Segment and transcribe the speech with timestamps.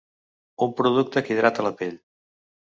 [0.67, 1.97] Un producte que hidrata la pell.